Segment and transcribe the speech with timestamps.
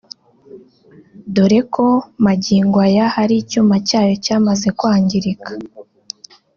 [1.33, 1.87] dore ko
[2.25, 5.51] magingo aya hari icyuma cyayo cyamaze kwangirika